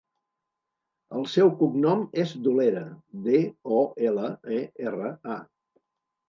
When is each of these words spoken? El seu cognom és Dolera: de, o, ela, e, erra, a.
El 1.17 1.27
seu 1.33 1.51
cognom 1.59 2.01
és 2.21 2.33
Dolera: 2.47 2.81
de, 3.27 3.43
o, 3.77 3.83
ela, 4.09 4.27
e, 4.57 4.63
erra, 4.89 5.13
a. 5.37 5.39